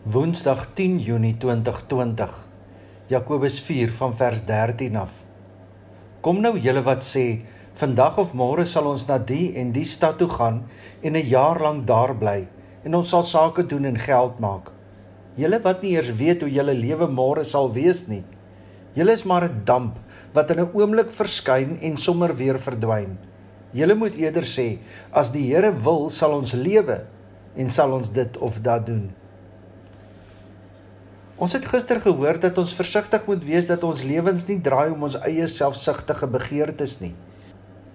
Woensdag 0.00 0.72
10 0.74 0.98
Junie 0.98 1.36
2020. 1.36 2.30
Jakobus 3.06 3.58
4 3.60 3.90
van 3.92 4.14
vers 4.16 4.40
13 4.48 4.96
af. 4.96 5.12
Kom 6.24 6.40
nou 6.40 6.54
julle 6.56 6.80
wat 6.86 7.04
sê, 7.04 7.42
vandag 7.76 8.16
of 8.22 8.32
môre 8.32 8.64
sal 8.64 8.88
ons 8.88 9.04
na 9.10 9.18
die 9.20 9.50
en 9.60 9.74
die 9.76 9.84
stad 9.84 10.16
toe 10.16 10.30
gaan 10.32 10.62
en 11.04 11.20
'n 11.20 11.28
jaar 11.28 11.60
lank 11.60 11.84
daar 11.86 12.14
bly 12.16 12.48
en 12.84 12.94
ons 12.94 13.08
sal 13.08 13.22
sake 13.22 13.66
doen 13.66 13.84
en 13.84 13.98
geld 13.98 14.40
maak. 14.40 14.72
Julle 15.36 15.60
wat 15.60 15.82
nie 15.82 15.92
eers 15.92 16.16
weet 16.16 16.40
hoe 16.40 16.50
julle 16.50 16.74
lewe 16.74 17.06
môre 17.06 17.44
sal 17.44 17.68
wees 17.72 18.08
nie. 18.08 18.24
Julle 18.94 19.12
is 19.12 19.24
maar 19.24 19.44
'n 19.44 19.62
damp 19.64 19.98
wat 20.32 20.50
in 20.50 20.60
'n 20.60 20.70
oomblik 20.72 21.10
verskyn 21.10 21.76
en 21.82 21.96
sommer 21.98 22.36
weer 22.36 22.58
verdwyn. 22.58 23.18
Julle 23.72 23.94
moet 23.94 24.14
eerder 24.14 24.44
sê, 24.44 24.78
as 25.12 25.30
die 25.30 25.52
Here 25.52 25.72
wil, 25.72 26.08
sal 26.08 26.32
ons 26.32 26.52
lewe 26.52 27.04
en 27.54 27.70
sal 27.70 27.92
ons 27.92 28.10
dit 28.12 28.38
of 28.38 28.62
dat 28.62 28.86
doen. 28.86 29.19
Ons 31.40 31.54
het 31.56 31.64
gister 31.64 31.96
gehoor 32.04 32.36
dat 32.36 32.58
ons 32.60 32.74
versigtig 32.76 33.22
moet 33.24 33.44
wees 33.48 33.64
dat 33.70 33.84
ons 33.88 34.02
lewens 34.04 34.42
nie 34.44 34.58
draai 34.60 34.90
om 34.92 35.06
ons 35.06 35.14
eie 35.24 35.46
selfsugtige 35.48 36.26
begeertes 36.28 36.98
nie. 37.00 37.14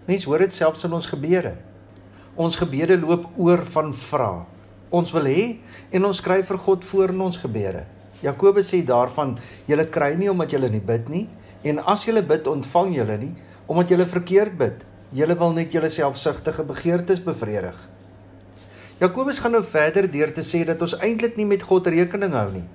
Mense 0.08 0.26
hoor 0.26 0.42
dit 0.42 0.54
selfs 0.56 0.88
in 0.88 0.94
ons 0.98 1.06
gebede. 1.12 1.52
Ons 2.42 2.58
gebede 2.58 2.96
loop 2.98 3.28
oor 3.38 3.62
van 3.76 3.92
vra. 3.94 4.30
Ons 4.90 5.12
wil 5.14 5.30
hê 5.30 5.44
en 5.94 6.08
ons 6.10 6.18
skryf 6.18 6.50
vir 6.50 6.58
God 6.66 6.88
voor 6.90 7.14
in 7.14 7.22
ons 7.28 7.38
gebede. 7.38 7.84
Jakobus 8.26 8.72
sê 8.74 8.80
daarvan: 8.82 9.36
"Julle 9.70 9.86
kry 9.94 10.16
nie 10.18 10.30
omdat 10.32 10.56
julle 10.56 10.70
nie 10.70 10.82
bid 10.82 11.10
nie, 11.10 11.28
en 11.64 11.80
as 11.86 12.06
julle 12.06 12.24
bid, 12.24 12.48
ontvang 12.48 12.96
julle 12.96 13.18
nie 13.18 13.34
omdat 13.68 13.90
julle 13.90 14.06
verkeerd 14.06 14.58
bid. 14.58 14.86
Julle 15.12 15.38
wil 15.38 15.54
net 15.54 15.72
julle 15.74 15.90
selfsugtige 15.90 16.64
begeertes 16.64 17.22
bevredig." 17.22 17.78
Jakobus 19.00 19.40
gaan 19.40 19.52
nou 19.52 19.64
verder 19.64 20.12
deur 20.12 20.34
te 20.34 20.42
sê 20.42 20.66
dat 20.66 20.82
ons 20.82 20.98
eintlik 20.98 21.38
nie 21.38 21.46
met 21.46 21.64
God 21.64 21.88
rekening 21.88 22.34
hou 22.34 22.52
nie. 22.52 22.66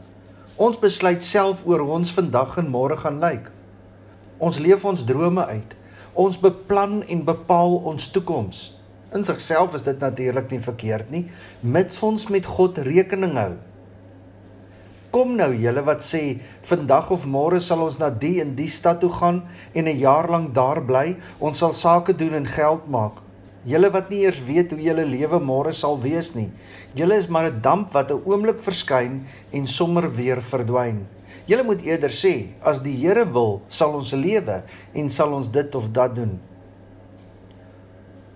Ons 0.60 0.76
besluit 0.76 1.22
self 1.24 1.62
oor 1.64 1.80
hoe 1.80 1.94
ons 1.96 2.10
vandag 2.12 2.58
en 2.60 2.66
môre 2.68 2.98
gaan 3.00 3.16
lyk. 3.22 3.46
Ons 4.44 4.58
leef 4.60 4.82
ons 4.84 5.04
drome 5.08 5.46
uit. 5.48 5.70
Ons 6.12 6.36
beplan 6.42 6.98
en 7.00 7.22
bepaal 7.24 7.78
ons 7.88 8.08
toekoms. 8.12 8.58
In 9.16 9.24
sigself 9.24 9.72
is 9.78 9.86
dit 9.88 10.04
natuurlik 10.04 10.52
nie 10.52 10.60
verkeerd 10.60 11.08
nie, 11.14 11.22
mits 11.64 12.02
ons 12.04 12.28
met 12.28 12.44
God 12.44 12.82
rekening 12.84 13.38
hou. 13.40 13.54
Kom 15.16 15.32
nou 15.38 15.48
julle 15.56 15.86
wat 15.88 16.04
sê 16.04 16.22
vandag 16.68 17.08
of 17.16 17.24
môre 17.24 17.62
sal 17.64 17.80
ons 17.86 17.96
na 17.98 18.12
die 18.12 18.36
en 18.44 18.52
die 18.58 18.68
stad 18.68 19.00
toe 19.00 19.10
gaan 19.16 19.40
en 19.72 19.88
'n 19.88 19.98
jaar 19.98 20.28
lank 20.28 20.52
daar 20.54 20.84
bly, 20.84 21.16
ons 21.40 21.58
sal 21.58 21.72
sake 21.72 22.12
doen 22.12 22.34
en 22.34 22.46
geld 22.46 22.84
maak. 22.86 23.24
Julle 23.68 23.90
wat 23.92 24.08
nie 24.08 24.22
eers 24.24 24.38
weet 24.40 24.70
hoe 24.72 24.80
julle 24.80 25.04
lewe 25.04 25.38
môre 25.44 25.72
sal 25.76 25.98
wees 26.00 26.32
nie. 26.32 26.48
Julle 26.96 27.18
is 27.20 27.28
maar 27.28 27.50
'n 27.50 27.60
damp 27.60 27.92
wat 27.92 28.10
'n 28.10 28.22
oomblik 28.24 28.60
verskyn 28.60 29.26
en 29.52 29.66
sommer 29.66 30.14
weer 30.14 30.40
verdwyn. 30.42 31.06
Julle 31.46 31.62
moet 31.62 31.82
eerder 31.82 32.10
sê, 32.10 32.46
as 32.62 32.80
die 32.82 32.96
Here 32.96 33.24
wil, 33.32 33.62
sal 33.68 33.94
ons 33.94 34.12
lewe 34.12 34.62
en 34.94 35.10
sal 35.10 35.32
ons 35.32 35.50
dit 35.50 35.74
of 35.74 35.90
dat 35.92 36.14
doen. 36.14 36.40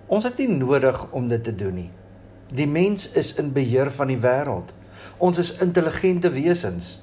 Ons 0.06 0.24
het 0.24 0.38
nie 0.38 0.48
nodig 0.48 1.06
om 1.12 1.28
dit 1.28 1.44
te 1.44 1.54
doen 1.54 1.74
nie. 1.74 1.90
Die 2.52 2.66
mens 2.66 3.12
is 3.12 3.34
in 3.34 3.52
beheer 3.52 3.90
van 3.90 4.08
die 4.08 4.18
wêreld. 4.18 4.74
Ons 5.18 5.38
is 5.38 5.58
intelligente 5.58 6.30
wesens. 6.30 7.02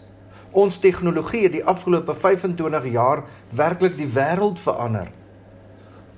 Ons 0.52 0.80
tegnologie 0.80 1.44
het 1.44 1.52
die 1.52 1.66
afgelope 1.66 2.14
25 2.14 2.86
jaar 2.92 3.24
werklik 3.50 3.98
die 3.98 4.08
wêreld 4.08 4.60
verander. 4.60 5.12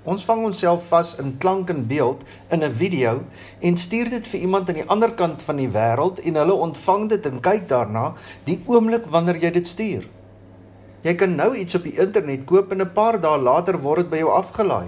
Ons 0.04 0.26
vang 0.28 0.42
onsself 0.50 0.90
vas 0.92 1.14
in 1.22 1.38
klank 1.40 1.70
en 1.72 1.86
beeld 1.88 2.24
in 2.52 2.64
'n 2.64 2.74
video 2.76 3.24
en 3.60 3.78
stuur 3.78 4.10
dit 4.10 4.28
vir 4.28 4.40
iemand 4.40 4.70
aan 4.70 4.76
die 4.76 4.90
ander 4.90 5.14
kant 5.14 5.42
van 5.42 5.56
die 5.56 5.70
wêreld 5.70 6.20
en 6.20 6.36
hulle 6.36 6.54
ontvang 6.54 7.10
dit 7.10 7.26
en 7.26 7.40
kyk 7.40 7.68
daarna 7.68 8.14
die 8.44 8.60
oomblik 8.68 9.06
wanneer 9.06 9.38
jy 9.38 9.52
dit 9.52 9.68
stuur. 9.68 10.04
Jy 11.04 11.14
kan 11.16 11.36
nou 11.36 11.56
iets 11.56 11.76
op 11.76 11.84
die 11.84 12.00
internet 12.00 12.46
koop 12.46 12.72
en 12.72 12.82
'n 12.82 12.94
paar 12.94 13.20
dae 13.20 13.38
later 13.38 13.80
word 13.80 13.98
dit 13.98 14.10
by 14.10 14.18
jou 14.18 14.30
afgelaai. 14.30 14.88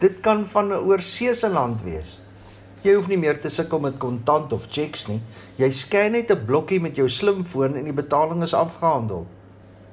Dit 0.00 0.20
kan 0.20 0.46
van 0.46 0.72
'n 0.72 0.84
oorseese 0.88 1.48
land 1.48 1.82
wees. 1.84 2.20
Jy 2.82 2.94
hoef 2.94 3.08
nie 3.08 3.18
meer 3.18 3.40
te 3.40 3.48
sukkel 3.48 3.78
met 3.80 3.98
kontant 3.98 4.52
of 4.52 4.66
cheques 4.70 5.06
nie. 5.08 5.20
Jy 5.56 5.70
scan 5.70 6.12
net 6.12 6.30
'n 6.30 6.44
blokkie 6.46 6.80
met 6.80 6.96
jou 6.96 7.08
slimfoon 7.08 7.76
en 7.76 7.84
die 7.84 7.92
betaling 7.92 8.42
is 8.42 8.54
afgehandel. 8.54 9.26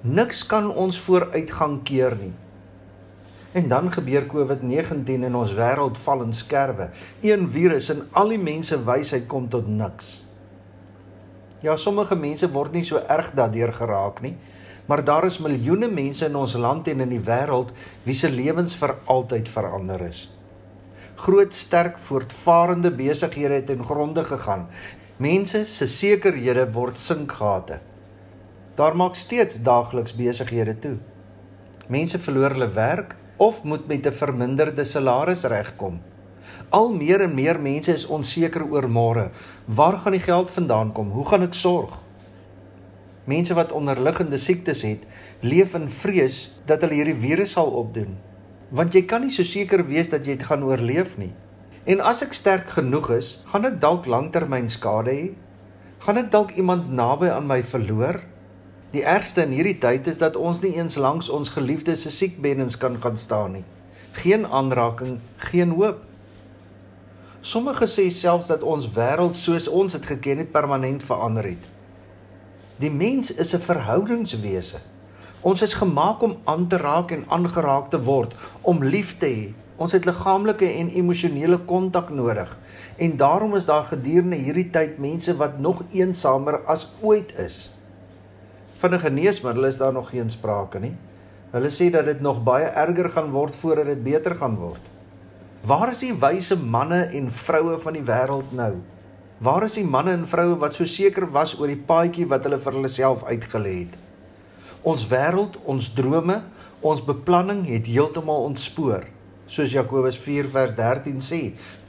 Niks 0.02 0.46
kan 0.46 0.72
ons 0.72 1.00
vooruitgang 1.00 1.84
keer 1.84 2.16
nie. 2.16 2.34
En 3.52 3.68
dan 3.68 3.92
gebeur 3.92 4.26
COVID-19 4.32 5.24
en 5.28 5.36
ons 5.36 5.54
wêreld 5.54 5.98
val 6.00 6.22
in 6.24 6.34
skerwe. 6.34 6.90
Een 7.20 7.50
virus 7.52 7.90
en 7.92 8.06
al 8.12 8.32
die 8.32 8.40
mense 8.40 8.78
wysheid 8.88 9.28
kom 9.28 9.50
tot 9.52 9.68
niks. 9.68 10.22
Ja, 11.62 11.76
sommige 11.76 12.16
mense 12.16 12.48
word 12.52 12.72
nie 12.72 12.86
so 12.88 13.02
erg 13.12 13.34
daardeur 13.36 13.74
geraak 13.76 14.22
nie, 14.24 14.38
maar 14.88 15.04
daar 15.06 15.28
is 15.28 15.38
miljoene 15.44 15.92
mense 15.92 16.26
in 16.26 16.36
ons 16.36 16.56
land 16.56 16.88
en 16.88 17.04
in 17.04 17.12
die 17.12 17.22
wêreld 17.28 17.76
wie 18.08 18.16
se 18.16 18.32
lewens 18.32 18.74
vir 18.80 18.96
altyd 19.06 19.52
verander 19.52 20.02
is. 20.08 20.24
Groot, 21.22 21.54
sterk, 21.54 22.00
voortvarende 22.02 22.90
besighede 22.92 23.60
het 23.60 23.70
in 23.70 23.84
gronde 23.86 24.24
gegaan. 24.26 24.70
Mense 25.22 25.66
se 25.70 25.86
sekerhede 25.88 26.66
word 26.74 26.98
sinkgate. 26.98 27.78
Daar 28.76 28.96
maak 28.98 29.16
steeds 29.16 29.60
daagliks 29.62 30.16
besighede 30.18 30.80
toe. 30.80 30.96
Mense 31.92 32.18
verloor 32.20 32.56
hulle 32.56 32.72
werk, 32.74 33.16
of 33.42 33.64
moet 33.64 33.88
met 33.88 34.06
'n 34.06 34.14
verminderde 34.14 34.84
salaris 34.84 35.44
regkom. 35.44 36.00
Al 36.70 36.94
meer 36.94 37.22
en 37.22 37.34
meer 37.34 37.60
mense 37.60 37.94
is 37.94 38.06
onseker 38.06 38.64
oor 38.70 38.90
môre. 38.90 39.32
Waar 39.66 39.98
gaan 39.98 40.12
die 40.12 40.28
geld 40.30 40.50
vandaan 40.50 40.92
kom? 40.92 41.10
Hoe 41.10 41.26
gaan 41.26 41.42
ek 41.42 41.54
sorg? 41.54 41.98
Mense 43.24 43.54
wat 43.54 43.72
onderliggende 43.72 44.38
siektes 44.38 44.82
het, 44.82 45.04
leef 45.40 45.74
in 45.74 45.90
vrees 45.90 46.62
dat 46.66 46.82
hulle 46.82 46.94
hierdie 46.94 47.16
virus 47.16 47.52
sal 47.52 47.70
opdoen. 47.70 48.18
Want 48.70 48.94
jy 48.94 49.02
kan 49.02 49.22
nie 49.22 49.32
so 49.32 49.44
seker 49.44 49.88
wees 49.88 50.10
dat 50.10 50.26
jy 50.26 50.38
dit 50.38 50.44
gaan 50.44 50.64
oorleef 50.64 51.18
nie. 51.18 51.34
En 51.84 52.02
as 52.02 52.22
ek 52.22 52.34
sterk 52.34 52.70
genoeg 52.70 53.10
is, 53.10 53.44
gaan 53.46 53.66
ek 53.66 53.82
dalk 53.82 54.06
langtermyn 54.06 54.70
skade 54.70 55.12
hê. 55.12 55.32
Gaan 56.00 56.18
ek 56.18 56.32
dalk 56.32 56.52
iemand 56.52 56.92
naby 56.92 57.30
aan 57.30 57.48
my 57.48 57.64
verloor? 57.64 58.22
Die 58.92 59.04
ergste 59.08 59.46
in 59.46 59.54
hierdie 59.56 59.78
tyd 59.80 60.08
is 60.12 60.18
dat 60.20 60.36
ons 60.36 60.60
nie 60.60 60.74
eens 60.76 60.98
langs 61.00 61.30
ons 61.32 61.54
geliefdes 61.56 62.02
se 62.04 62.10
siekbennens 62.12 62.76
kan 62.78 62.98
gaan 63.00 63.16
staan 63.18 63.54
nie. 63.56 63.64
Geen 64.20 64.44
aanraking, 64.44 65.22
geen 65.48 65.72
hoop. 65.78 66.02
Sommige 67.40 67.88
sê 67.88 68.10
selfs 68.12 68.52
dat 68.52 68.68
ons 68.68 68.90
wêreld 68.98 69.40
soos 69.40 69.70
ons 69.72 69.96
dit 69.96 70.12
geken 70.12 70.44
het 70.44 70.52
permanent 70.52 71.08
verander 71.08 71.48
het. 71.54 71.72
Die 72.84 72.92
mens 72.92 73.32
is 73.32 73.56
'n 73.56 73.64
verhoudingswese. 73.70 74.84
Ons 75.42 75.62
is 75.62 75.80
gemaak 75.80 76.22
om 76.22 76.38
aan 76.44 76.68
te 76.68 76.78
raak 76.78 77.12
en 77.12 77.26
aangeraak 77.28 77.90
te 77.90 78.04
word, 78.04 78.36
om 78.62 78.84
lief 78.84 79.18
te 79.18 79.26
hê. 79.26 79.54
Ons 79.78 79.92
het 79.92 80.06
liggaamlike 80.06 80.68
en 80.68 80.90
emosionele 80.90 81.58
kontak 81.58 82.10
nodig. 82.10 82.58
En 82.98 83.18
daarom 83.18 83.56
is 83.56 83.66
daar 83.66 83.84
gedurende 83.84 84.36
hierdie 84.36 84.70
tyd 84.70 84.98
mense 84.98 85.38
wat 85.38 85.60
nog 85.60 85.84
eensamer 85.92 86.60
as 86.66 86.92
ooit 87.02 87.38
is 87.40 87.72
van 88.82 88.94
'n 88.94 89.00
geneesmiddel 89.00 89.66
is 89.66 89.78
daar 89.78 89.94
nog 89.94 90.10
geen 90.10 90.30
sprake 90.30 90.80
nie. 90.80 90.96
Hulle 91.52 91.70
sê 91.70 91.92
dat 91.92 92.06
dit 92.06 92.22
nog 92.22 92.44
baie 92.44 92.66
erger 92.66 93.10
gaan 93.10 93.32
word 93.32 93.56
voordat 93.56 93.86
dit 93.86 94.04
beter 94.04 94.36
gaan 94.36 94.56
word. 94.56 94.82
Waar 95.62 95.90
is 95.90 96.00
die 96.00 96.14
wyse 96.14 96.58
manne 96.58 97.04
en 97.04 97.32
vroue 97.32 97.78
van 97.78 97.94
die 97.94 98.04
wêreld 98.04 98.52
nou? 98.52 98.74
Waar 99.38 99.64
is 99.64 99.74
die 99.74 99.86
manne 99.86 100.12
en 100.12 100.28
vroue 100.28 100.58
wat 100.58 100.74
so 100.74 100.86
seker 100.86 101.32
was 101.32 101.60
oor 101.60 101.68
die 101.68 101.84
paadjie 101.86 102.28
wat 102.28 102.44
hulle 102.44 102.60
vir 102.60 102.74
hulle 102.74 102.88
self 102.88 103.24
uitgelê 103.24 103.76
het? 103.80 103.98
Ons 104.82 105.08
wêreld, 105.08 105.58
ons 105.66 105.94
drome, 105.94 106.42
ons 106.82 107.06
beplanning 107.06 107.68
het 107.68 107.86
heeltemal 107.86 108.44
ontspoor 108.44 109.06
soos 109.52 109.74
Jakobus 109.76 110.16
4 110.24 110.48
vers 110.54 110.72
13 110.78 111.20
sê. 111.20 111.40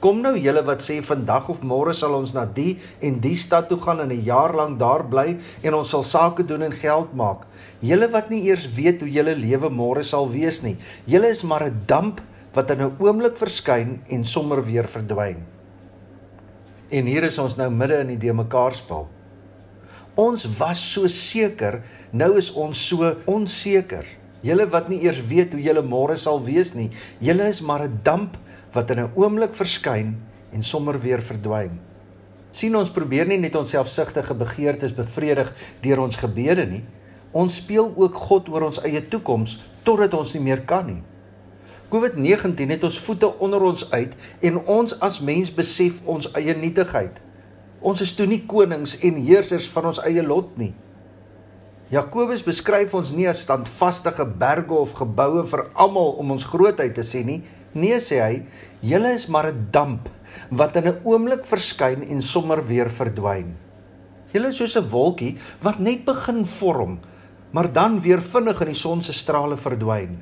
Kom 0.03 0.19
nou 0.23 0.33
julle 0.35 0.63
wat 0.67 0.83
sê 0.83 0.97
vandag 1.05 1.47
of 1.53 1.61
môre 1.63 1.93
sal 1.95 2.17
ons 2.17 2.33
na 2.35 2.43
die 2.43 2.75
en 2.99 3.21
die 3.23 3.37
stad 3.39 3.69
toe 3.71 3.79
gaan 3.79 4.03
en 4.03 4.11
'n 4.11 4.25
jaar 4.27 4.53
lank 4.53 4.79
daar 4.79 5.03
bly 5.07 5.37
en 5.63 5.73
ons 5.73 5.89
sal 5.89 6.03
sake 6.03 6.43
doen 6.43 6.63
en 6.63 6.71
geld 6.71 7.15
maak. 7.15 7.47
Julle 7.79 8.11
wat 8.11 8.29
nie 8.29 8.43
eers 8.49 8.67
weet 8.75 8.99
hoe 9.01 9.09
julle 9.09 9.35
lewe 9.35 9.69
môre 9.69 10.03
sal 10.03 10.29
wees 10.29 10.61
nie. 10.61 10.77
Julle 11.05 11.29
is 11.29 11.43
maar 11.43 11.63
'n 11.63 11.83
damp 11.87 12.21
wat 12.53 12.69
in 12.71 12.81
'n 12.81 12.95
oomblik 12.99 13.37
verskyn 13.37 14.01
en 14.09 14.25
sommer 14.25 14.65
weer 14.65 14.87
verdwyn. 14.87 15.37
En 16.89 17.05
hier 17.05 17.23
is 17.23 17.37
ons 17.37 17.55
nou 17.55 17.69
midde 17.69 17.99
in 17.99 18.07
die 18.07 18.17
de 18.17 18.33
mekaar 18.33 18.73
spel. 18.73 19.07
Ons 20.15 20.45
was 20.59 20.93
so 20.93 21.07
seker, 21.07 21.81
nou 22.11 22.37
is 22.37 22.51
ons 22.53 22.87
so 22.87 23.15
onseker. 23.25 24.05
Julle 24.43 24.67
wat 24.67 24.89
nie 24.91 24.99
eers 25.05 25.21
weet 25.23 25.53
hoe 25.55 25.61
julle 25.63 25.81
môre 25.87 26.17
sal 26.19 26.41
wees 26.43 26.73
nie. 26.75 26.89
Julle 27.23 27.47
is 27.47 27.61
maar 27.61 27.83
'n 27.87 27.99
damp 28.03 28.37
wat 28.73 28.91
in 28.91 28.99
'n 28.99 29.11
oomblik 29.15 29.55
verskyn 29.55 30.17
en 30.51 30.63
sommer 30.63 30.99
weer 30.99 31.21
verdwyn. 31.21 31.79
sien 32.51 32.75
ons 32.75 32.91
probeer 32.91 33.25
nie 33.25 33.37
net 33.37 33.55
ons 33.55 33.69
selfsugtige 33.69 34.33
begeertes 34.33 34.93
bevredig 34.93 35.53
deur 35.81 35.99
ons 35.99 36.15
gebede 36.15 36.65
nie. 36.65 36.83
Ons 37.31 37.55
speel 37.55 37.93
ook 37.95 38.15
God 38.15 38.49
oor 38.49 38.61
ons 38.61 38.83
eie 38.85 39.01
toekoms 39.01 39.57
totdat 39.83 40.13
ons 40.13 40.33
nie 40.33 40.43
meer 40.43 40.61
kan 40.61 40.85
nie. 40.85 41.01
COVID-19 41.89 42.69
het 42.69 42.83
ons 42.83 42.99
voete 42.99 43.39
onder 43.39 43.61
ons 43.61 43.91
uit 43.91 44.13
en 44.41 44.65
ons 44.65 44.99
as 44.99 45.19
mens 45.19 45.51
besef 45.53 46.01
ons 46.05 46.29
eie 46.33 46.53
nietigheid. 46.53 47.21
Ons 47.81 48.01
is 48.01 48.13
toe 48.15 48.25
nie 48.25 48.43
konings 48.45 48.99
en 49.01 49.19
heersers 49.25 49.67
van 49.69 49.85
ons 49.85 49.99
eie 50.05 50.23
lot 50.23 50.57
nie. 50.57 50.73
Jakobus 51.93 52.41
beskryf 52.41 52.93
ons 52.97 53.11
nie 53.13 53.27
as 53.29 53.43
standvaste 53.43 54.09
berge 54.39 54.73
of 54.73 54.95
geboue 54.97 55.43
vir 55.45 55.61
almal 55.77 56.15
om 56.17 56.31
ons 56.33 56.45
grootheid 56.49 56.95
te 56.97 57.03
sien 57.05 57.27
nie. 57.27 57.41
Nee 57.77 57.99
sê 58.01 58.17
hy, 58.17 58.37
julle 58.81 59.11
is 59.13 59.27
maar 59.27 59.51
'n 59.51 59.67
damp 59.69 60.09
wat 60.49 60.75
in 60.75 60.87
'n 60.87 61.01
oomblik 61.03 61.45
verskyn 61.45 62.01
en 62.01 62.21
sommer 62.21 62.65
weer 62.65 62.89
verdwyn. 62.89 63.53
Julle 64.33 64.47
is 64.47 64.57
soos 64.57 64.75
'n 64.75 64.89
wolkie 64.89 65.37
wat 65.61 65.79
net 65.79 66.05
begin 66.05 66.45
vorm, 66.45 66.99
maar 67.51 67.71
dan 67.71 68.01
weer 68.01 68.21
vinnig 68.21 68.61
in 68.61 68.67
die 68.67 68.81
son 68.85 69.03
se 69.03 69.13
strale 69.13 69.57
verdwyn. 69.57 70.17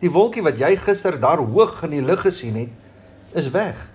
Die 0.00 0.10
wolkie 0.10 0.42
wat 0.42 0.58
jy 0.58 0.76
gister 0.76 1.18
daar 1.18 1.38
hoog 1.38 1.82
in 1.82 1.90
die 1.90 2.06
lug 2.06 2.20
gesien 2.20 2.54
het, 2.54 2.70
is 3.34 3.50
weg. 3.50 3.90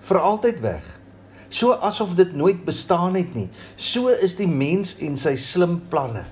Vir 0.00 0.18
altyd 0.18 0.60
weg. 0.60 1.00
So 1.48 1.72
asof 1.72 2.14
dit 2.14 2.32
nooit 2.32 2.64
bestaan 2.64 3.14
het 3.14 3.34
nie. 3.34 3.50
So 3.76 4.08
is 4.08 4.36
die 4.36 4.48
mens 4.48 4.98
en 5.00 5.18
sy 5.18 5.36
slim 5.36 5.82
planne. 5.88 6.24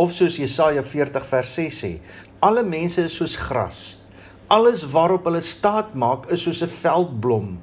Of 0.00 0.14
soos 0.16 0.38
Jesaja 0.40 0.80
40 0.80 1.26
vers 1.28 1.48
6 1.58 1.78
sê, 1.82 1.90
alle 2.40 2.62
mense 2.64 3.02
is 3.04 3.18
soos 3.20 3.34
gras. 3.36 3.80
Alles 4.48 4.86
waarop 4.88 5.26
hulle 5.28 5.42
staat 5.44 5.92
maak 5.92 6.30
is 6.32 6.40
soos 6.46 6.62
'n 6.64 6.72
veldblom. 6.72 7.58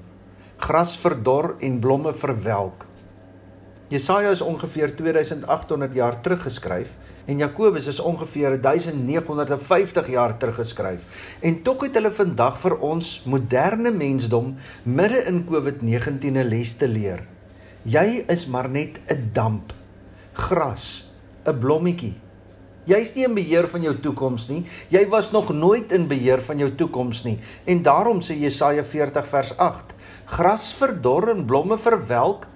Gras 0.61 0.93
verdor 1.01 1.55
en 1.59 1.79
blomme 1.79 2.13
verwelk. 2.13 2.85
Jesaja 3.89 4.29
is 4.29 4.41
ongeveer 4.41 4.93
2800 4.95 5.93
jaar 5.93 6.21
terug 6.21 6.43
geskryf 6.43 6.93
en 7.25 7.37
Jakobus 7.37 7.87
is 7.87 7.99
ongeveer 7.99 8.61
1950 8.61 10.07
jaar 10.07 10.37
terug 10.37 10.55
geskryf. 10.55 11.05
En 11.41 11.61
tog 11.63 11.81
het 11.81 11.93
hulle 11.93 12.11
vandag 12.11 12.59
vir 12.59 12.77
ons 12.77 13.21
moderne 13.25 13.91
mensdom 13.91 14.55
midde 14.83 15.25
in 15.25 15.45
COVID-19 15.45 16.37
'n 16.37 16.47
les 16.49 16.77
te 16.77 16.87
leer. 16.87 17.25
Jy 17.83 18.25
is 18.27 18.45
maar 18.45 18.69
net 18.69 19.01
'n 19.07 19.29
damp, 19.33 19.73
gras, 20.33 21.13
'n 21.47 21.59
blommetjie. 21.59 22.26
Jy's 22.87 23.11
nie 23.17 23.25
in 23.27 23.33
beheer 23.35 23.67
van 23.67 23.83
jou 23.83 23.91
toekoms 23.99 24.45
nie. 24.47 24.61
Jy 24.93 25.01
was 25.11 25.33
nog 25.35 25.49
nooit 25.51 25.91
in 25.91 26.05
beheer 26.07 26.39
van 26.45 26.61
jou 26.61 26.69
toekoms 26.79 27.25
nie. 27.25 27.35
En 27.67 27.81
daarom 27.83 28.21
sê 28.23 28.37
Jesaja 28.39 28.85
40 28.87 29.27
vers 29.27 29.51
8: 29.57 29.91
Gras 30.37 30.69
verdor 30.79 31.33
en 31.33 31.43
blomme 31.49 31.75
verwelk, 31.77 32.47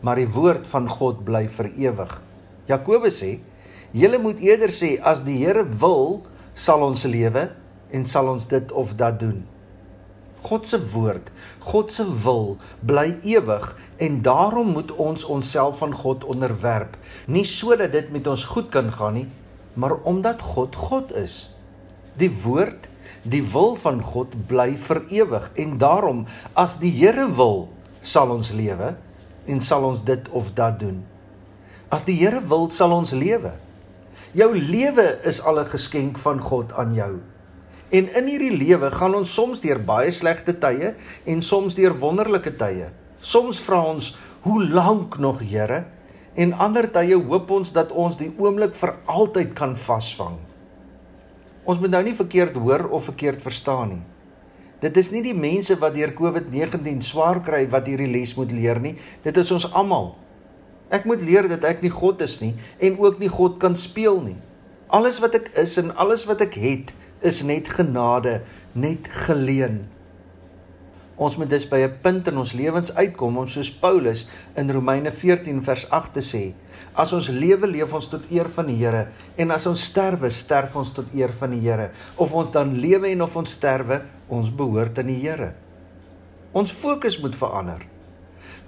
maar 0.00 0.16
die 0.16 0.30
woord 0.32 0.64
van 0.72 0.88
God 0.88 1.24
bly 1.28 1.44
vir 1.58 1.68
ewig. 1.90 2.16
Jakobus 2.70 3.20
sê, 3.20 3.36
julle 3.92 4.18
moet 4.18 4.40
eerder 4.40 4.72
sê 4.72 4.96
as 5.04 5.20
die 5.26 5.36
Here 5.44 5.66
wil, 5.82 6.24
sal 6.56 6.82
ons 6.86 7.04
lewe 7.04 7.50
en 7.92 8.08
sal 8.08 8.32
ons 8.32 8.48
dit 8.48 8.72
of 8.72 8.96
dat 8.96 9.20
doen. 9.20 9.44
God 10.46 10.66
se 10.68 10.78
woord, 10.92 11.28
God 11.64 11.90
se 11.92 12.04
wil 12.24 12.54
bly 12.86 13.16
ewig 13.26 13.72
en 14.00 14.20
daarom 14.22 14.72
moet 14.76 14.92
ons 14.94 15.24
onsself 15.24 15.82
aan 15.82 15.94
God 15.96 16.24
onderwerp, 16.24 16.94
nie 17.26 17.44
sodat 17.44 17.92
dit 17.92 18.12
met 18.14 18.28
ons 18.30 18.44
goed 18.54 18.70
kan 18.70 18.92
gaan 18.94 19.20
nie, 19.20 19.26
maar 19.76 19.98
omdat 20.08 20.42
God 20.42 20.76
God 20.76 21.12
is. 21.14 21.50
Die 22.16 22.30
woord, 22.42 22.88
die 23.22 23.42
wil 23.52 23.74
van 23.76 24.00
God 24.02 24.32
bly 24.48 24.72
vir 24.80 25.02
ewig 25.12 25.50
en 25.60 25.76
daarom 25.78 26.24
as 26.56 26.78
die 26.80 26.92
Here 26.96 27.28
wil, 27.36 27.68
sal 28.00 28.32
ons 28.32 28.54
lewe 28.56 28.94
en 29.46 29.60
sal 29.60 29.84
ons 29.84 30.00
dit 30.04 30.28
of 30.32 30.52
dat 30.56 30.80
doen. 30.80 31.02
As 31.92 32.06
die 32.08 32.16
Here 32.18 32.40
wil, 32.40 32.70
sal 32.72 32.94
ons 32.96 33.12
lewe. 33.12 33.52
Jou 34.36 34.50
lewe 34.56 35.18
is 35.28 35.40
al 35.44 35.60
'n 35.60 35.70
geskenk 35.70 36.18
van 36.18 36.40
God 36.40 36.72
aan 36.72 36.94
jou. 36.94 37.20
En 37.88 38.08
in 38.14 38.26
hierdie 38.26 38.56
lewe 38.56 38.90
gaan 38.90 39.14
ons 39.14 39.34
soms 39.34 39.60
deur 39.60 39.78
baie 39.78 40.10
slegte 40.10 40.58
tye 40.58 40.94
en 41.24 41.42
soms 41.42 41.74
deur 41.74 41.94
wonderlike 41.98 42.56
tye. 42.56 42.88
Soms 43.20 43.60
vra 43.60 43.82
ons, 43.84 44.16
"Hoe 44.42 44.64
lank 44.64 45.18
nog, 45.18 45.40
Here?" 45.40 45.84
En 46.36 46.52
ander 46.60 46.84
tye 46.92 47.16
hoop 47.16 47.50
ons 47.50 47.72
dat 47.72 47.94
ons 47.96 48.18
die 48.20 48.28
oomblik 48.36 48.74
vir 48.76 48.92
altyd 49.08 49.54
kan 49.56 49.72
vasvang. 49.80 50.36
Ons 51.64 51.80
moet 51.80 51.94
nou 51.94 52.02
nie 52.04 52.14
verkeerd 52.14 52.58
hoor 52.60 52.84
of 52.92 53.08
verkeerd 53.08 53.40
verstaan 53.42 53.94
nie. 53.94 54.02
Dit 54.84 54.98
is 55.00 55.08
nie 55.10 55.22
die 55.24 55.34
mense 55.34 55.78
wat 55.80 55.96
deur 55.96 56.12
COVID-19 56.12 57.00
swaar 57.00 57.40
kry 57.44 57.62
wat 57.72 57.88
hierdie 57.88 58.10
les 58.12 58.34
moet 58.36 58.52
leer 58.52 58.78
nie. 58.84 58.92
Dit 59.24 59.40
is 59.40 59.50
ons 59.56 59.64
almal. 59.72 60.12
Ek 60.92 61.08
moet 61.08 61.24
leer 61.24 61.48
dat 61.48 61.64
ek 61.66 61.80
nie 61.82 61.90
God 61.90 62.20
is 62.22 62.36
nie 62.44 62.52
en 62.84 63.00
ook 63.00 63.16
nie 63.22 63.32
God 63.32 63.56
kan 63.62 63.74
speel 63.74 64.20
nie. 64.20 64.36
Alles 64.92 65.18
wat 65.24 65.34
ek 65.40 65.50
is 65.58 65.78
en 65.80 65.90
alles 65.96 66.28
wat 66.28 66.44
ek 66.44 66.54
het, 66.60 66.92
is 67.24 67.40
net 67.42 67.72
genade, 67.72 68.42
net 68.76 69.08
geleen. 69.24 69.86
Ons 71.16 71.38
moet 71.40 71.48
dus 71.48 71.64
by 71.68 71.78
'n 71.80 71.98
punt 72.02 72.28
in 72.28 72.38
ons 72.38 72.52
lewens 72.52 72.94
uitkom 72.94 73.38
om 73.38 73.48
soos 73.48 73.70
Paulus 73.72 74.26
in 74.54 74.70
Romeine 74.70 75.12
14 75.12 75.62
vers 75.62 75.90
8 75.90 76.12
te 76.12 76.20
sê: 76.20 76.52
As 76.94 77.12
ons 77.12 77.28
lewe, 77.28 77.66
leef 77.66 77.94
ons 77.94 78.08
tot 78.08 78.30
eer 78.30 78.48
van 78.48 78.66
die 78.66 78.76
Here, 78.76 79.08
en 79.36 79.50
as 79.50 79.66
ons 79.66 79.84
sterwe, 79.84 80.30
sterf 80.30 80.76
ons 80.76 80.92
tot 80.92 81.06
eer 81.14 81.32
van 81.32 81.50
die 81.50 81.60
Here. 81.60 81.90
Of 82.16 82.34
ons 82.34 82.50
dan 82.50 82.76
lewe 82.78 83.08
en 83.08 83.22
of 83.22 83.36
ons 83.36 83.50
sterwe, 83.50 84.02
ons 84.28 84.50
behoort 84.50 84.98
aan 84.98 85.06
die 85.06 85.20
Here. 85.20 85.54
Ons 86.52 86.72
fokus 86.72 87.18
moet 87.20 87.36
verander. 87.36 87.86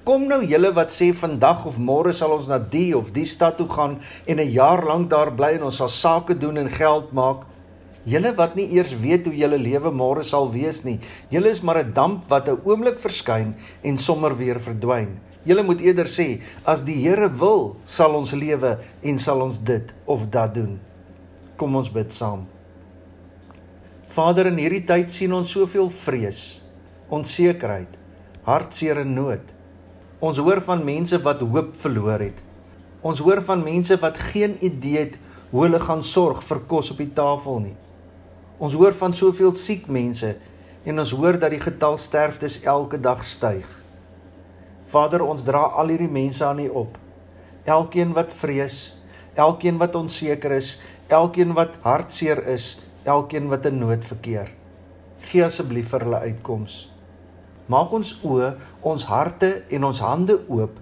Kom 0.04 0.26
nou 0.26 0.40
julle 0.44 0.72
wat 0.72 0.92
sê 0.92 1.10
vandag 1.12 1.66
of 1.66 1.78
môre 1.78 2.14
sal 2.16 2.32
ons 2.32 2.48
na 2.48 2.58
die 2.58 2.96
of 2.96 3.10
die 3.12 3.26
stad 3.28 3.58
toe 3.58 3.68
gaan 3.68 3.98
en 4.26 4.40
'n 4.40 4.50
jaar 4.50 4.84
lank 4.84 5.10
daar 5.10 5.30
bly 5.30 5.56
en 5.56 5.62
ons 5.62 5.76
sal 5.76 5.88
sake 5.88 6.38
doen 6.38 6.56
en 6.56 6.70
geld 6.70 7.12
maak. 7.12 7.44
Julle 8.08 8.30
wat 8.38 8.54
nie 8.56 8.64
eers 8.72 8.94
weet 8.96 9.26
hoe 9.28 9.36
julle 9.36 9.58
lewe 9.60 9.90
môre 9.92 10.22
sal 10.24 10.48
wees 10.52 10.80
nie. 10.86 10.96
Julle 11.32 11.50
is 11.52 11.60
maar 11.60 11.82
'n 11.82 11.92
damp 11.92 12.28
wat 12.28 12.48
'n 12.48 12.60
oomblik 12.64 12.98
verskyn 12.98 13.54
en 13.82 13.98
sommer 13.98 14.36
weer 14.36 14.60
verdwyn. 14.60 15.18
Julle 15.44 15.62
moet 15.62 15.80
eerder 15.80 16.06
sê, 16.06 16.40
as 16.64 16.82
die 16.84 16.96
Here 17.02 17.28
wil, 17.28 17.76
sal 17.84 18.14
ons 18.14 18.32
lewe 18.32 18.78
en 19.02 19.18
sal 19.18 19.40
ons 19.42 19.58
dit 19.58 19.94
of 20.06 20.28
dat 20.30 20.54
doen. 20.54 20.80
Kom 21.56 21.76
ons 21.76 21.90
bid 21.92 22.12
saam. 22.12 22.46
Vader, 24.08 24.46
in 24.46 24.56
hierdie 24.56 24.84
tyd 24.84 25.10
sien 25.10 25.32
ons 25.32 25.50
soveel 25.50 25.90
vrees, 25.90 26.62
onsekerheid, 27.08 27.98
hartseer 28.42 28.98
en 28.98 29.14
nood. 29.14 29.52
Ons 30.20 30.38
hoor 30.38 30.60
van 30.60 30.84
mense 30.84 31.18
wat 31.22 31.40
hoop 31.40 31.76
verloor 31.76 32.20
het. 32.20 32.40
Ons 33.02 33.18
hoor 33.18 33.42
van 33.42 33.62
mense 33.62 33.96
wat 34.00 34.18
geen 34.18 34.56
idee 34.60 34.98
het 34.98 35.18
hoe 35.50 35.62
hulle 35.62 35.80
gaan 35.80 36.02
sorg 36.02 36.42
vir 36.42 36.60
kos 36.66 36.90
op 36.90 36.96
die 36.96 37.12
tafel 37.14 37.60
nie. 37.60 37.76
Ons 38.58 38.74
hoor 38.74 38.94
van 38.98 39.12
soveel 39.14 39.52
siek 39.54 39.86
mense 39.86 40.32
en 40.88 40.98
ons 40.98 41.12
hoor 41.14 41.36
dat 41.38 41.52
die 41.54 41.62
getal 41.62 41.94
sterftes 42.00 42.58
elke 42.66 42.98
dag 42.98 43.20
styg. 43.22 43.66
Vader, 44.90 45.22
ons 45.22 45.44
dra 45.46 45.60
al 45.78 45.92
hierdie 45.92 46.10
mense 46.10 46.42
aan 46.42 46.58
U 46.64 46.68
op. 46.82 46.96
Elkeen 47.68 48.16
wat 48.16 48.32
vrees, 48.34 48.96
elkeen 49.38 49.78
wat 49.78 49.94
onseker 49.94 50.56
is, 50.56 50.72
elkeen 51.06 51.54
wat 51.54 51.76
hartseer 51.84 52.40
is, 52.50 52.80
elkeen 53.06 53.46
wat 53.52 53.68
in 53.70 53.78
nood 53.78 54.02
verkeer. 54.04 54.50
Gee 55.28 55.44
asseblief 55.44 55.92
vir 55.92 56.08
hulle 56.08 56.22
uitkoms. 56.26 56.80
Maak 57.70 57.92
ons 57.94 58.14
oë, 58.24 58.54
ons 58.82 59.06
harte 59.06 59.52
en 59.70 59.86
ons 59.86 60.02
hande 60.02 60.40
oop 60.48 60.80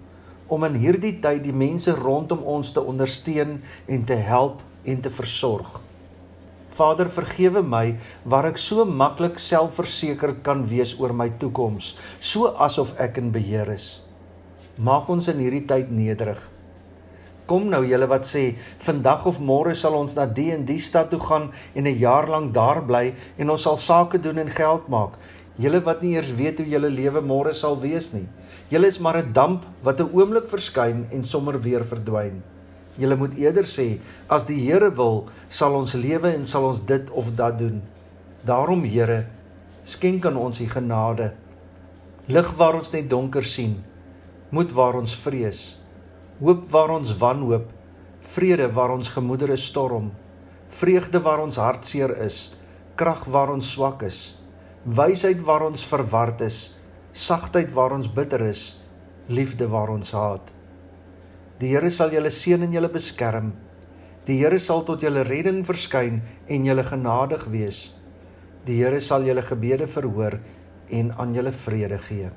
om 0.48 0.64
in 0.64 0.78
hierdie 0.78 1.16
tyd 1.20 1.42
die 1.44 1.52
mense 1.52 1.92
rondom 1.98 2.44
ons 2.46 2.70
te 2.72 2.80
ondersteun 2.80 3.58
en 3.90 4.06
te 4.06 4.16
help 4.16 4.62
en 4.86 5.02
te 5.02 5.10
versorg. 5.10 5.82
Vader, 6.76 7.08
vergewe 7.08 7.62
my 7.64 7.96
waar 8.24 8.48
ek 8.50 8.58
so 8.60 8.84
maklik 8.84 9.38
selfversekerd 9.40 10.42
kan 10.44 10.66
wees 10.68 10.92
oor 11.00 11.14
my 11.16 11.30
toekoms, 11.40 11.94
so 12.20 12.52
asof 12.68 12.92
ek 13.00 13.16
in 13.22 13.32
beheer 13.32 13.70
is. 13.72 13.86
Maak 14.76 15.08
ons 15.08 15.30
in 15.32 15.40
hierdie 15.40 15.64
tyd 15.64 15.88
nederig. 15.88 16.42
Kom 17.46 17.68
nou 17.70 17.80
julle 17.86 18.08
wat 18.10 18.26
sê, 18.26 18.56
vandag 18.82 19.24
of 19.30 19.38
môre 19.38 19.72
sal 19.78 19.94
ons 19.96 20.16
na 20.18 20.26
die 20.26 20.48
en 20.52 20.64
die 20.68 20.80
stad 20.82 21.12
toe 21.12 21.20
gaan 21.22 21.52
en 21.74 21.86
'n 21.86 21.98
jaar 21.98 22.26
lank 22.28 22.52
daar 22.52 22.82
bly 22.82 23.14
en 23.38 23.50
ons 23.50 23.62
sal 23.62 23.76
sake 23.76 24.18
doen 24.18 24.38
en 24.38 24.50
geld 24.50 24.88
maak. 24.88 25.14
Julle 25.56 25.80
wat 25.80 26.02
nie 26.02 26.16
eers 26.16 26.34
weet 26.34 26.58
hoe 26.58 26.68
julle 26.68 26.90
lewe 26.90 27.22
môre 27.22 27.54
sal 27.54 27.80
wees 27.80 28.12
nie. 28.12 28.26
Julle 28.68 28.86
is 28.86 28.98
maar 28.98 29.16
'n 29.22 29.32
damp 29.32 29.64
wat 29.82 30.00
'n 30.00 30.10
oomblik 30.12 30.48
verskyn 30.48 31.06
en 31.12 31.24
sommer 31.24 31.62
weer 31.62 31.84
verdwyn. 31.84 32.42
Julle 32.96 33.16
moet 33.20 33.34
eerder 33.36 33.66
sê 33.68 33.98
as 34.32 34.46
die 34.48 34.58
Here 34.64 34.90
wil, 34.96 35.26
sal 35.48 35.76
ons 35.76 35.94
lewe 35.98 36.32
en 36.32 36.46
sal 36.48 36.70
ons 36.70 36.80
dit 36.88 37.10
of 37.12 37.34
dat 37.36 37.58
doen. 37.60 37.82
Daarom 38.46 38.84
Here, 38.88 39.26
skenk 39.84 40.26
aan 40.26 40.38
ons 40.40 40.62
die 40.62 40.70
genade. 40.70 41.32
Lig 42.26 42.48
waar 42.58 42.78
ons 42.78 42.92
net 42.94 43.10
donker 43.10 43.44
sien, 43.46 43.76
moed 44.50 44.72
waar 44.74 44.96
ons 44.98 45.12
vrees, 45.22 45.76
hoop 46.40 46.64
waar 46.72 46.94
ons 46.96 47.12
wanhoop, 47.20 47.68
vrede 48.34 48.66
waar 48.74 48.96
ons 48.96 49.12
gemoedere 49.14 49.56
storm, 49.60 50.10
vreugde 50.68 51.20
waar 51.22 51.44
ons 51.44 51.60
hartseer 51.60 52.16
is, 52.24 52.56
krag 52.98 53.24
waar 53.30 53.52
ons 53.54 53.70
swak 53.76 54.02
is, 54.08 54.34
wysheid 54.84 55.44
waar 55.46 55.68
ons 55.68 55.86
verward 55.86 56.42
is, 56.46 56.58
sagtheid 57.12 57.70
waar 57.76 57.94
ons 57.96 58.10
bitter 58.10 58.48
is, 58.48 58.82
liefde 59.28 59.68
waar 59.70 59.92
ons 59.94 60.12
haat. 60.16 60.55
Die 61.60 61.70
Here 61.72 61.88
sal 61.90 62.12
julle 62.12 62.30
seën 62.32 62.62
en 62.66 62.72
julle 62.74 62.90
beskerm. 62.92 63.54
Die 64.26 64.36
Here 64.42 64.58
sal 64.60 64.84
tot 64.84 65.04
julle 65.04 65.24
redding 65.24 65.62
verskyn 65.64 66.20
en 66.52 66.66
julle 66.68 66.84
genadig 66.84 67.46
wees. 67.52 67.94
Die 68.66 68.76
Here 68.82 69.00
sal 69.00 69.24
julle 69.24 69.44
gebede 69.46 69.86
verhoor 69.88 70.40
en 70.92 71.12
aan 71.16 71.32
julle 71.34 71.52
vrede 71.52 71.98
gee. 72.08 72.28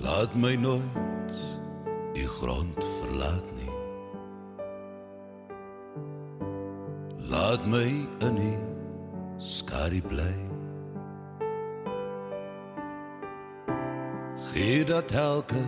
La 0.00 0.16
Laat 0.16 0.34
my 0.34 0.54
nooit 0.56 1.36
die 2.14 2.26
grond 2.38 2.84
verlaat 3.00 3.48
nie. 3.58 3.72
Laat 7.28 7.66
my 7.68 7.88
in 8.24 8.38
die 8.40 8.56
skadu 9.42 10.00
bly. 10.08 10.32
Gee 14.52 14.84
dat 14.88 15.12
elke 15.12 15.66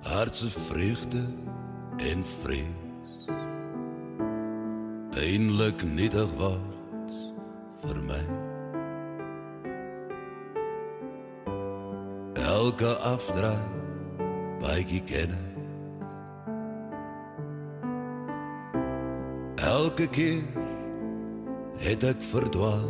hart 0.00 0.36
se 0.36 0.50
vreugde 0.50 1.24
en 1.96 2.24
vrees 2.24 2.80
eindelik 5.20 5.82
nietig 5.84 6.30
word 6.38 7.12
vir 7.82 7.98
my. 8.08 8.20
Elke 12.40 12.92
afdraai 13.10 13.68
baie 14.62 15.00
ken 15.10 15.36
ek. 15.36 15.48
Elke 19.70 20.08
keer 20.16 20.42
het 21.84 22.04
ek 22.14 22.24
verdwaal. 22.30 22.88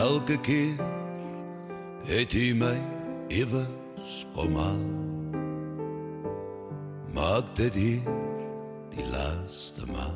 Elke 0.00 0.40
keer 0.40 0.95
het 2.06 2.32
hy 2.32 2.52
my 2.54 2.76
iewers 3.34 4.26
omal. 4.38 4.78
Maak 7.14 7.50
dit 7.58 7.74
hier 7.74 8.02
die 8.94 9.06
laaste 9.10 9.82
maal. 9.90 10.14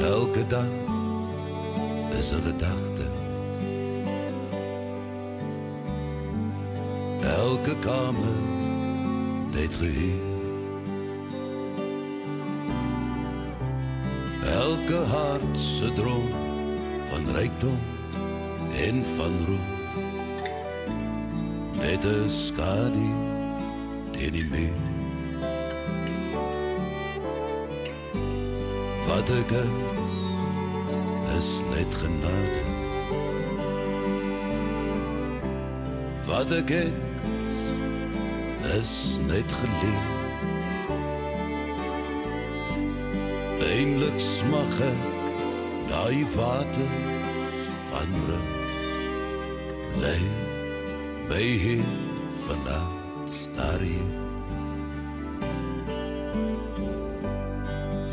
Elke 0.00 0.46
dag 0.48 0.72
is 2.18 2.32
'n 2.32 2.42
gedagte. 2.48 3.06
Elke 7.20 7.74
kamer 7.78 8.40
net 9.52 9.74
gehuur. 9.74 10.28
Elke 14.44 14.96
hart 14.96 15.58
se 15.58 15.92
droom 15.92 16.49
van 17.30 17.38
rykdom 17.38 17.78
en 18.72 19.04
van 19.16 19.32
roem. 19.46 19.66
Net 21.72 22.04
'n 22.04 22.28
skadu 22.28 23.08
teen 24.10 24.32
die 24.32 24.44
muur. 24.50 24.80
Wat 29.06 29.30
ek 29.30 29.50
is, 29.50 29.76
is 31.38 31.62
net 31.74 31.94
genade. 31.94 32.62
Wat 36.26 36.50
ek 36.50 36.70
is, 36.70 37.56
is 38.78 39.18
net 39.26 39.52
geleer. 39.60 40.08
Eindelijk 43.70 44.18
smag 44.18 44.80
ek 44.80 45.18
daai 45.88 46.26
water 46.36 47.19
rus. 48.08 50.00
Lei 50.00 50.20
my 51.28 51.42
hier 51.42 51.84
vannacht 52.46 53.50
daar 53.56 53.80
hier. 53.80 54.18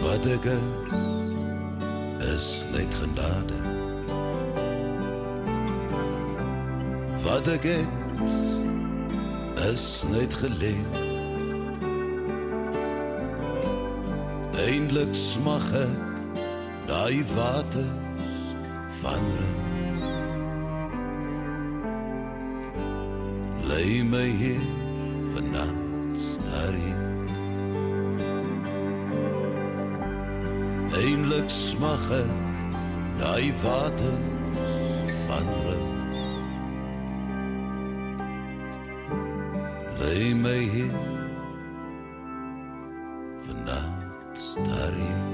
Wat 0.02 0.26
ek 0.26 0.46
is, 0.46 0.60
is 2.34 2.66
net 2.72 2.94
genade. 3.02 3.58
Wat 7.24 7.48
ek 7.48 7.64
is, 7.64 8.38
is 9.72 10.06
net 10.12 10.34
geleer. 10.34 11.06
Eindelijk 14.68 15.14
smag 15.16 15.72
ek 15.74 15.98
daai 16.88 17.24
waters 17.36 18.54
van 19.02 19.24
rus. 19.40 19.67
Lei 23.78 24.04
my 24.04 24.26
hier 24.26 24.62
vannacht 25.34 26.40
daar 26.52 26.74
hier. 26.74 27.02
Eindelijk 31.02 31.50
smag 31.50 32.08
ek 32.10 32.32
daai 33.20 33.54
waters 33.62 35.06
van 35.28 35.54
rus. 35.68 36.26
Lei 40.02 40.34
my 40.34 40.60
hier 40.74 40.98
vannacht 43.46 44.58
daar 44.66 44.94
hier. 44.94 45.27